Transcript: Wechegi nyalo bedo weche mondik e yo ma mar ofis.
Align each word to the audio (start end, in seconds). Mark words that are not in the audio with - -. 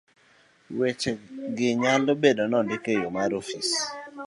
Wechegi 0.79 1.69
nyalo 1.81 2.11
bedo 2.21 2.41
weche 2.43 2.51
mondik 2.53 2.85
e 2.91 2.93
yo 3.01 3.09
ma 3.09 3.13
mar 3.15 3.31
ofis. 3.39 3.69